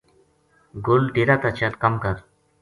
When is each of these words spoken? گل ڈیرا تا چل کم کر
گل 0.87 1.01
ڈیرا 1.13 1.35
تا 1.41 1.49
چل 1.57 1.73
کم 1.83 1.93
کر 2.03 2.15